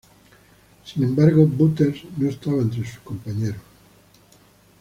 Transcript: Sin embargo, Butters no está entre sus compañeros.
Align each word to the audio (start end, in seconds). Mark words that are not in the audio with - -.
Sin 0.83 1.03
embargo, 1.03 1.45
Butters 1.45 2.05
no 2.17 2.27
está 2.27 2.49
entre 2.49 2.83
sus 2.89 2.97
compañeros. 3.03 3.61